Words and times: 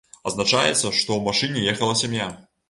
Адзначаецца, 0.29 0.73
што 0.77 1.17
ў 1.17 1.19
машыне 1.27 1.67
ехала 1.75 2.01
сям'я. 2.01 2.31